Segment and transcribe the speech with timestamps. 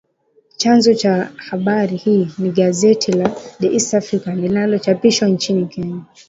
[0.57, 6.01] Chanzo cha habari hii ni gazeti la “The East African” linalochapishwa nchini Kenya